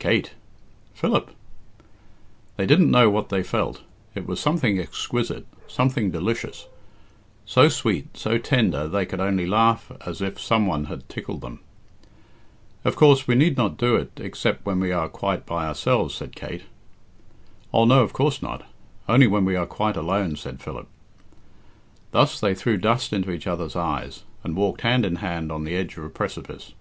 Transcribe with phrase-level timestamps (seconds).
[0.00, 0.34] "Kate!"
[0.92, 1.30] "Philip!"
[2.56, 3.82] They didn't know what they felt.
[4.12, 6.66] It was something exquisite, something delicious;
[7.46, 11.60] so sweet, so tender, they could only laugh as if some one had tickled them.
[12.84, 16.34] "Of course, we need not do it except when we are quite by ourselves," said
[16.34, 16.64] Kate.
[17.72, 18.64] "Oh no, of course not,
[19.08, 20.88] only when we are quite alone," said Philip.
[22.10, 25.76] Thus they threw dust into each other's eyes, and walked hand in hand on the
[25.76, 26.72] edge of a precipice.